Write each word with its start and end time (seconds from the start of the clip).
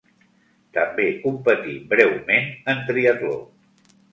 També 0.77 1.05
competí 1.27 1.75
-breument- 1.91 2.53
en 2.75 2.83
triatló. 2.89 3.39